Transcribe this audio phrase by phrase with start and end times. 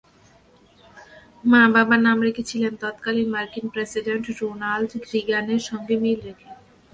[1.43, 6.49] মা-বাবা নাম রেখেছিলেন তত্কালীন মার্কিন প্রেসিডেন্ট রোনাল্ড রিগানের সঙ্গে মিল রেখে।